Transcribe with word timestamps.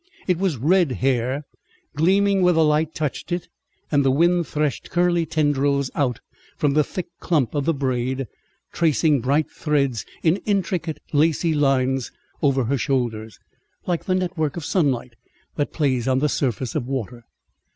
It 0.25 0.39
was 0.39 0.57
red 0.57 0.93
hair, 0.93 1.43
gleaming 1.95 2.41
where 2.41 2.53
the 2.55 2.63
light 2.65 2.95
touched 2.95 3.31
it, 3.31 3.49
and 3.91 4.03
the 4.03 4.09
wind 4.09 4.47
thrashed 4.47 4.89
curly 4.89 5.27
tendrils 5.27 5.91
out 5.93 6.21
from 6.57 6.73
the 6.73 6.83
thick 6.83 7.05
clump 7.19 7.53
of 7.53 7.65
the 7.65 7.73
braid, 7.75 8.25
tracing 8.73 9.21
bright 9.21 9.51
threads 9.51 10.03
in 10.23 10.37
intricate, 10.37 10.99
lacy 11.13 11.53
lines 11.53 12.11
over 12.41 12.63
her 12.63 12.79
shoulders, 12.79 13.39
like 13.85 14.05
the 14.05 14.15
network 14.15 14.57
of 14.57 14.65
sunlight 14.65 15.13
that 15.55 15.71
plays 15.71 16.07
on 16.07 16.17
the 16.17 16.29
surface 16.29 16.73
of 16.73 16.87
water. 16.87 17.23